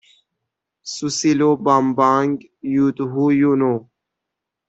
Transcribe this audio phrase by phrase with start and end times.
[0.93, 2.35] سوسیلو بامبانگ
[2.75, 3.73] یودهویونو